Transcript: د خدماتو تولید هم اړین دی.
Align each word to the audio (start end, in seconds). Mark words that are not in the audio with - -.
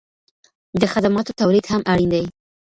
د 0.81 0.83
خدماتو 0.93 1.37
تولید 1.39 1.65
هم 1.71 1.81
اړین 1.91 2.09
دی. 2.13 2.23